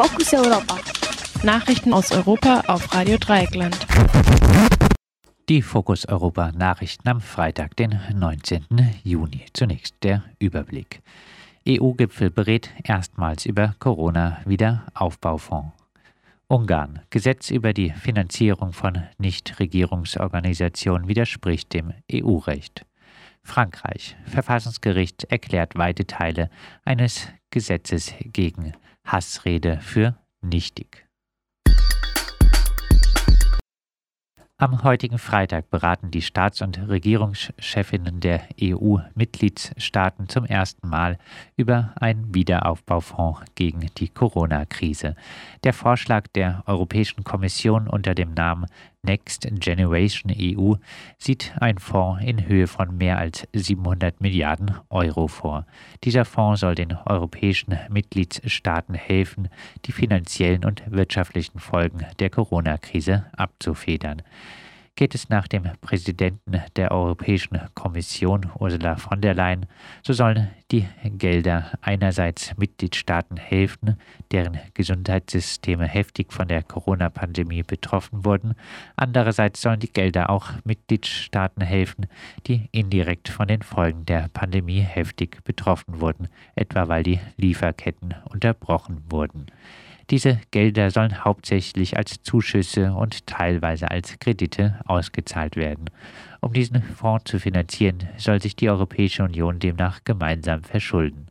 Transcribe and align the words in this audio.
Fokus 0.00 0.32
Europa. 0.32 0.78
Nachrichten 1.42 1.92
aus 1.92 2.12
Europa 2.12 2.60
auf 2.68 2.94
Radio 2.94 3.18
Dreieckland. 3.18 3.76
Die 5.48 5.60
Fokus 5.60 6.06
Europa 6.06 6.52
Nachrichten 6.52 7.08
am 7.08 7.20
Freitag, 7.20 7.74
den 7.74 7.98
19. 8.14 8.64
Juni. 9.02 9.46
Zunächst 9.54 9.96
der 10.04 10.22
Überblick. 10.38 11.02
EU-Gipfel 11.68 12.30
berät 12.30 12.70
erstmals 12.84 13.44
über 13.44 13.74
Corona-Wiederaufbaufonds. 13.80 15.72
Ungarn. 16.46 17.00
Gesetz 17.10 17.50
über 17.50 17.72
die 17.72 17.90
Finanzierung 17.90 18.72
von 18.72 19.02
Nichtregierungsorganisationen 19.18 21.08
widerspricht 21.08 21.74
dem 21.74 21.92
EU-Recht. 22.12 22.86
Frankreich. 23.42 24.14
Verfassungsgericht 24.26 25.24
erklärt 25.24 25.74
weite 25.76 26.06
Teile 26.06 26.50
eines 26.84 27.26
Gesetzes 27.50 28.14
gegen 28.20 28.74
Hassrede 29.08 29.80
für 29.80 30.16
nichtig. 30.42 31.08
Am 34.60 34.82
heutigen 34.82 35.18
Freitag 35.18 35.70
beraten 35.70 36.10
die 36.10 36.20
Staats- 36.20 36.62
und 36.62 36.88
Regierungschefinnen 36.88 38.18
der 38.18 38.40
EU-Mitgliedstaaten 38.60 40.28
zum 40.28 40.44
ersten 40.44 40.88
Mal 40.88 41.16
über 41.56 41.94
einen 41.94 42.34
Wiederaufbaufonds 42.34 43.42
gegen 43.54 43.86
die 43.98 44.08
Corona-Krise. 44.08 45.14
Der 45.62 45.72
Vorschlag 45.72 46.26
der 46.34 46.64
Europäischen 46.66 47.22
Kommission 47.22 47.86
unter 47.86 48.16
dem 48.16 48.34
Namen 48.34 48.66
Next 49.02 49.46
Generation 49.60 50.32
EU 50.36 50.74
sieht 51.18 51.52
einen 51.60 51.78
Fonds 51.78 52.22
in 52.24 52.46
Höhe 52.46 52.66
von 52.66 52.96
mehr 52.96 53.18
als 53.18 53.46
700 53.52 54.20
Milliarden 54.20 54.74
Euro 54.90 55.28
vor. 55.28 55.66
Dieser 56.04 56.24
Fonds 56.24 56.60
soll 56.60 56.74
den 56.74 56.92
europäischen 56.92 57.78
Mitgliedstaaten 57.90 58.94
helfen, 58.94 59.48
die 59.84 59.92
finanziellen 59.92 60.64
und 60.64 60.82
wirtschaftlichen 60.90 61.60
Folgen 61.60 62.04
der 62.18 62.30
Corona-Krise 62.30 63.26
abzufedern 63.36 64.22
geht 64.98 65.14
es 65.14 65.28
nach 65.28 65.46
dem 65.46 65.62
Präsidenten 65.80 66.60
der 66.74 66.90
Europäischen 66.90 67.60
Kommission 67.76 68.50
Ursula 68.58 68.96
von 68.96 69.20
der 69.20 69.32
Leyen, 69.32 69.66
so 70.02 70.12
sollen 70.12 70.50
die 70.72 70.88
Gelder 71.04 71.70
einerseits 71.82 72.56
Mitgliedstaaten 72.56 73.36
helfen, 73.36 73.96
deren 74.32 74.58
Gesundheitssysteme 74.74 75.86
heftig 75.86 76.32
von 76.32 76.48
der 76.48 76.64
Corona-Pandemie 76.64 77.62
betroffen 77.62 78.24
wurden, 78.24 78.56
andererseits 78.96 79.62
sollen 79.62 79.78
die 79.78 79.92
Gelder 79.92 80.30
auch 80.30 80.50
Mitgliedstaaten 80.64 81.62
helfen, 81.62 82.08
die 82.48 82.68
indirekt 82.72 83.28
von 83.28 83.46
den 83.46 83.62
Folgen 83.62 84.04
der 84.04 84.28
Pandemie 84.32 84.80
heftig 84.80 85.44
betroffen 85.44 86.00
wurden, 86.00 86.26
etwa 86.56 86.88
weil 86.88 87.04
die 87.04 87.20
Lieferketten 87.36 88.16
unterbrochen 88.32 89.04
wurden. 89.08 89.46
Diese 90.10 90.40
Gelder 90.50 90.90
sollen 90.90 91.22
hauptsächlich 91.24 91.98
als 91.98 92.22
Zuschüsse 92.22 92.94
und 92.94 93.26
teilweise 93.26 93.90
als 93.90 94.18
Kredite 94.18 94.80
ausgezahlt 94.86 95.56
werden. 95.56 95.90
Um 96.40 96.54
diesen 96.54 96.82
Fonds 96.82 97.30
zu 97.30 97.38
finanzieren, 97.38 98.08
soll 98.16 98.40
sich 98.40 98.56
die 98.56 98.70
Europäische 98.70 99.22
Union 99.22 99.58
demnach 99.58 100.04
gemeinsam 100.04 100.62
verschulden. 100.62 101.26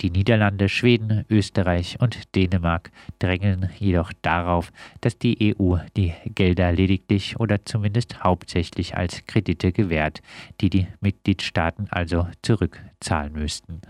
Die 0.00 0.10
Niederlande, 0.10 0.68
Schweden, 0.68 1.24
Österreich 1.30 1.98
und 2.00 2.34
Dänemark 2.34 2.90
drängeln 3.18 3.70
jedoch 3.78 4.12
darauf, 4.22 4.72
dass 5.00 5.18
die 5.18 5.56
EU 5.58 5.76
die 5.96 6.12
Gelder 6.26 6.72
lediglich 6.72 7.38
oder 7.38 7.64
zumindest 7.64 8.22
hauptsächlich 8.22 8.96
als 8.96 9.24
Kredite 9.26 9.72
gewährt, 9.72 10.20
die 10.60 10.68
die 10.68 10.86
Mitgliedstaaten 11.00 11.86
also 11.90 12.26
zurückzahlen 12.42 13.32
müssten. 13.32 13.80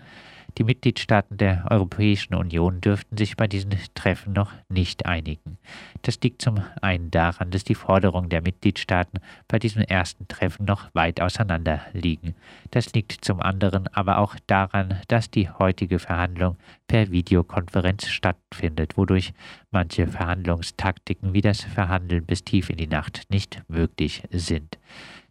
Die 0.59 0.65
Mitgliedstaaten 0.65 1.37
der 1.37 1.67
Europäischen 1.71 2.35
Union 2.35 2.81
dürften 2.81 3.19
sich 3.19 3.37
bei 3.37 3.47
diesen 3.47 3.73
Treffen 3.95 4.33
noch 4.33 4.53
nicht 4.71 5.05
einigen. 5.05 5.59
Das 6.01 6.19
liegt 6.23 6.41
zum 6.41 6.63
einen 6.81 7.11
daran, 7.11 7.51
dass 7.51 7.63
die 7.63 7.75
Forderungen 7.75 8.31
der 8.31 8.41
Mitgliedstaaten 8.41 9.21
bei 9.49 9.59
diesem 9.59 9.83
ersten 9.83 10.29
Treffen 10.29 10.65
noch 10.65 10.89
weit 10.95 11.21
auseinander 11.21 11.83
liegen. 11.93 12.35
Das 12.71 12.95
liegt 12.95 13.23
zum 13.23 13.41
anderen 13.41 13.87
aber 13.89 14.17
auch 14.17 14.35
daran, 14.47 14.99
dass 15.09 15.31
die 15.31 15.51
heutige 15.51 15.99
Verhandlung 15.99 16.57
per 16.89 17.11
Videokonferenz 17.11 18.09
stattfindet, 18.09 18.97
wodurch 18.97 19.35
manche 19.71 20.07
Verhandlungstaktiken 20.07 21.35
wie 21.35 21.43
das 21.43 21.61
Verhandeln 21.65 22.25
bis 22.25 22.45
tief 22.45 22.71
in 22.71 22.79
die 22.79 22.87
Nacht 22.87 23.25
nicht 23.29 23.63
möglich 23.69 24.23
sind. 24.31 24.79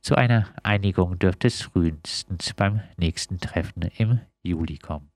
Zu 0.02 0.14
einer 0.14 0.50
Einigung 0.62 1.18
dürfte 1.18 1.48
es 1.48 1.64
frühestens 1.64 2.54
beim 2.54 2.82
nächsten 2.98 3.40
Treffen 3.40 3.90
im 3.98 4.20
Juli 4.44 4.78
kommen. 4.78 5.15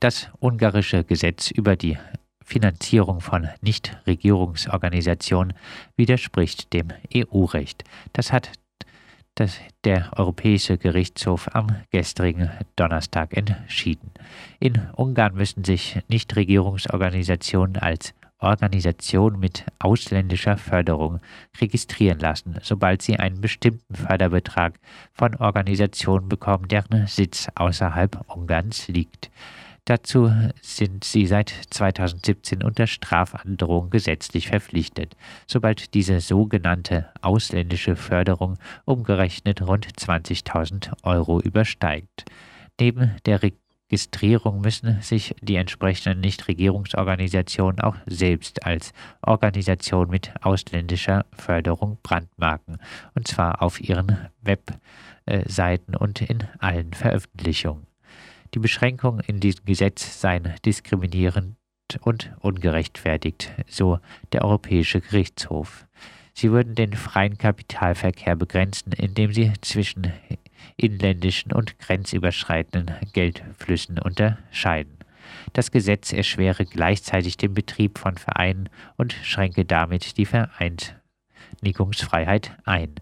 Das 0.00 0.30
ungarische 0.40 1.02
Gesetz 1.02 1.50
über 1.50 1.74
die 1.74 1.98
Finanzierung 2.44 3.20
von 3.20 3.48
Nichtregierungsorganisationen 3.60 5.54
widerspricht 5.96 6.72
dem 6.72 6.88
EU-Recht. 7.14 7.82
Das 8.12 8.32
hat 8.32 8.52
das 9.34 9.58
der 9.84 10.10
Europäische 10.16 10.78
Gerichtshof 10.78 11.54
am 11.54 11.68
gestrigen 11.90 12.50
Donnerstag 12.76 13.36
entschieden. 13.36 14.10
In 14.60 14.80
Ungarn 14.96 15.34
müssen 15.34 15.64
sich 15.64 15.98
Nichtregierungsorganisationen 16.08 17.76
als 17.76 18.14
Organisation 18.38 19.38
mit 19.38 19.64
ausländischer 19.80 20.56
Förderung 20.56 21.20
registrieren 21.60 22.20
lassen, 22.20 22.56
sobald 22.62 23.02
sie 23.02 23.18
einen 23.18 23.40
bestimmten 23.40 23.94
Förderbetrag 23.94 24.78
von 25.12 25.34
Organisationen 25.34 26.28
bekommen, 26.28 26.68
deren 26.68 27.08
Sitz 27.08 27.48
außerhalb 27.56 28.24
Ungarns 28.28 28.86
liegt. 28.88 29.30
Dazu 29.88 30.30
sind 30.60 31.02
sie 31.02 31.26
seit 31.26 31.48
2017 31.70 32.62
unter 32.62 32.86
Strafandrohung 32.86 33.88
gesetzlich 33.88 34.48
verpflichtet, 34.48 35.16
sobald 35.46 35.94
diese 35.94 36.20
sogenannte 36.20 37.08
ausländische 37.22 37.96
Förderung 37.96 38.58
umgerechnet 38.84 39.62
rund 39.62 39.86
20.000 39.86 40.92
Euro 41.04 41.40
übersteigt. 41.40 42.26
Neben 42.78 43.16
der 43.24 43.40
Registrierung 43.42 44.60
müssen 44.60 45.00
sich 45.00 45.34
die 45.40 45.56
entsprechenden 45.56 46.20
Nichtregierungsorganisationen 46.20 47.80
auch 47.80 47.96
selbst 48.04 48.66
als 48.66 48.92
Organisation 49.22 50.10
mit 50.10 50.34
ausländischer 50.42 51.24
Förderung 51.32 51.96
brandmarken, 52.02 52.76
und 53.14 53.26
zwar 53.26 53.62
auf 53.62 53.80
ihren 53.80 54.18
Webseiten 54.42 55.96
und 55.96 56.20
in 56.20 56.44
allen 56.58 56.92
Veröffentlichungen. 56.92 57.87
Die 58.54 58.58
Beschränkungen 58.58 59.20
in 59.20 59.40
diesem 59.40 59.64
Gesetz 59.64 60.20
seien 60.20 60.54
diskriminierend 60.64 61.56
und 62.00 62.32
ungerechtfertigt, 62.40 63.52
so 63.66 63.98
der 64.32 64.44
Europäische 64.44 65.00
Gerichtshof. 65.00 65.86
Sie 66.34 66.50
würden 66.52 66.74
den 66.74 66.92
freien 66.92 67.36
Kapitalverkehr 67.36 68.36
begrenzen, 68.36 68.92
indem 68.92 69.32
sie 69.32 69.52
zwischen 69.60 70.12
inländischen 70.76 71.52
und 71.52 71.78
grenzüberschreitenden 71.78 72.94
Geldflüssen 73.12 73.98
unterscheiden. 73.98 74.98
Das 75.52 75.70
Gesetz 75.70 76.12
erschwere 76.12 76.64
gleichzeitig 76.64 77.36
den 77.36 77.54
Betrieb 77.54 77.98
von 77.98 78.16
Vereinen 78.16 78.68
und 78.96 79.12
schränke 79.12 79.64
damit 79.64 80.16
die 80.16 80.26
Vereins 80.26 80.94
Vereinigungsfreiheit 81.58 82.56
ein. 82.64 82.94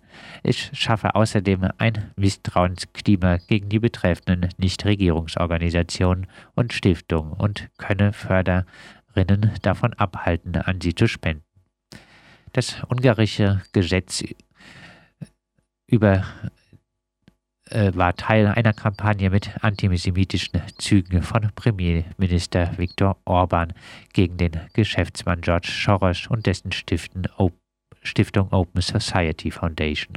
Es 0.43 0.71
schaffe 0.73 1.15
außerdem 1.15 1.69
ein 1.79 2.11
Misstrauensklima 2.17 3.39
gegen 3.49 3.69
die 3.69 3.79
betreffenden 3.79 4.51
Nichtregierungsorganisationen 4.59 6.27
und 6.55 6.73
Stiftungen 6.73 7.33
und 7.33 7.69
könne 7.79 8.13
Förderinnen 8.13 9.53
davon 9.63 9.93
abhalten, 9.95 10.57
an 10.57 10.81
sie 10.81 10.95
zu 10.95 11.07
spenden. 11.07 11.45
Das 12.53 12.83
ungarische 12.89 13.63
Gesetz 13.73 14.25
über 15.87 16.25
äh, 17.71 17.93
war 17.95 18.15
Teil 18.15 18.47
einer 18.47 18.73
Kampagne 18.73 19.29
mit 19.29 19.51
antisemitischen 19.63 20.63
Zügen 20.79 21.23
von 21.23 21.51
Premierminister 21.55 22.79
Viktor 22.79 23.19
Orban 23.25 23.75
gegen 24.13 24.39
den 24.39 24.53
Geschäftsmann 24.73 25.43
George 25.43 25.69
Soros 25.71 26.27
und 26.29 26.47
dessen 26.47 26.73
Stiften 26.73 27.27
Open 27.37 27.66
Stiftung 28.07 28.53
Open 28.53 28.81
Society 28.81 29.51
Foundation. 29.51 30.17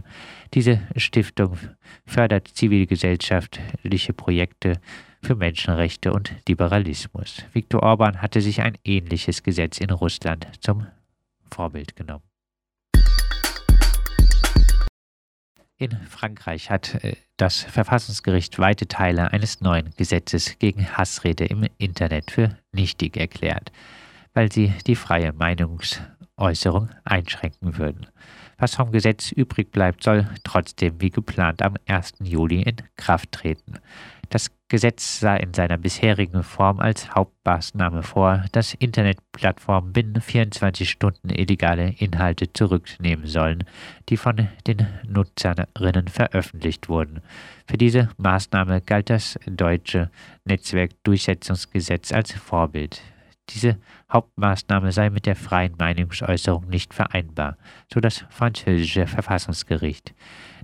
Diese 0.53 0.81
Stiftung 0.95 1.57
fördert 2.05 2.47
zivilgesellschaftliche 2.47 4.13
Projekte 4.13 4.79
für 5.21 5.35
Menschenrechte 5.35 6.13
und 6.13 6.33
Liberalismus. 6.47 7.43
Viktor 7.53 7.83
Orban 7.83 8.21
hatte 8.21 8.41
sich 8.41 8.61
ein 8.61 8.77
ähnliches 8.83 9.43
Gesetz 9.43 9.79
in 9.79 9.89
Russland 9.89 10.47
zum 10.61 10.87
Vorbild 11.51 11.95
genommen. 11.95 12.23
In 15.77 15.91
Frankreich 16.09 16.69
hat 16.69 16.95
äh, 17.03 17.15
das 17.37 17.63
Verfassungsgericht 17.63 18.59
weite 18.59 18.87
Teile 18.87 19.31
eines 19.31 19.61
neuen 19.61 19.91
Gesetzes 19.95 20.59
gegen 20.59 20.85
Hassrede 20.97 21.45
im 21.45 21.65
Internet 21.77 22.31
für 22.31 22.57
nichtig 22.73 23.15
erklärt, 23.15 23.71
weil 24.33 24.51
sie 24.51 24.73
die 24.85 24.95
freie 24.95 25.31
Meinungs- 25.31 26.01
Äußerung 26.39 26.89
einschränken 27.03 27.77
würden. 27.77 28.07
Was 28.57 28.75
vom 28.75 28.91
Gesetz 28.91 29.31
übrig 29.31 29.71
bleibt, 29.71 30.03
soll 30.03 30.27
trotzdem 30.43 30.99
wie 30.99 31.11
geplant 31.11 31.61
am 31.61 31.75
1. 31.87 32.15
Juli 32.23 32.61
in 32.61 32.75
Kraft 32.97 33.31
treten. 33.31 33.75
Das 34.29 34.51
Gesetz 34.67 35.19
sah 35.19 35.37
in 35.37 35.53
seiner 35.53 35.77
bisherigen 35.77 36.43
Form 36.43 36.79
als 36.79 37.15
Hauptmaßnahme 37.15 38.03
vor, 38.03 38.45
dass 38.51 38.75
Internetplattformen 38.75 39.91
binnen 39.91 40.21
24 40.21 40.87
Stunden 40.87 41.29
illegale 41.29 41.95
Inhalte 41.97 42.53
zurücknehmen 42.53 43.25
sollen, 43.25 43.63
die 44.09 44.17
von 44.17 44.49
den 44.67 44.87
Nutzerinnen 45.07 46.07
veröffentlicht 46.09 46.89
wurden. 46.89 47.21
Für 47.65 47.77
diese 47.77 48.09
Maßnahme 48.17 48.81
galt 48.81 49.09
das 49.09 49.39
deutsche 49.47 50.11
Netzwerkdurchsetzungsgesetz 50.45 52.11
als 52.11 52.33
Vorbild. 52.33 53.01
Diese 53.49 53.77
Hauptmaßnahme 54.11 54.91
sei 54.91 55.09
mit 55.09 55.25
der 55.25 55.35
freien 55.35 55.73
Meinungsäußerung 55.77 56.67
nicht 56.67 56.93
vereinbar, 56.93 57.57
so 57.91 57.99
das 57.99 58.25
französische 58.29 59.07
Verfassungsgericht. 59.07 60.13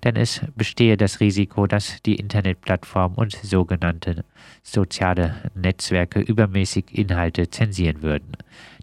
Denn 0.03 0.15
es 0.15 0.41
bestehe 0.55 0.97
das 0.97 1.19
Risiko, 1.19 1.65
dass 1.65 2.01
die 2.03 2.15
Internetplattformen 2.15 3.17
und 3.17 3.31
sogenannte 3.31 4.23
soziale 4.61 5.35
Netzwerke 5.55 6.19
übermäßig 6.19 6.85
Inhalte 6.91 7.49
zensieren 7.49 8.03
würden. 8.03 8.33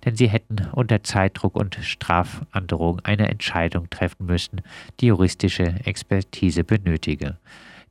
Denn 0.05 0.17
sie 0.17 0.29
hätten 0.29 0.67
unter 0.73 1.05
Zeitdruck 1.05 1.55
und 1.55 1.77
Strafandrohung 1.77 3.01
eine 3.01 3.29
Entscheidung 3.29 3.89
treffen 3.89 4.27
müssen, 4.27 4.63
die 5.01 5.07
juristische 5.07 5.77
Expertise 5.85 6.65
benötige. 6.65 7.39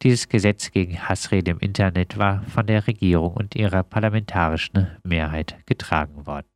Dieses 0.03 0.29
Gesetz 0.29 0.71
gegen 0.71 0.97
Hassrede 1.07 1.51
im 1.51 1.59
Internet 1.59 2.17
war 2.17 2.43
von 2.43 2.65
der 2.65 2.87
Regierung 2.87 3.35
und 3.35 3.55
ihrer 3.55 3.83
parlamentarischen 3.83 4.87
Mehrheit 5.03 5.57
getragen 5.67 6.25
worden. 6.25 6.47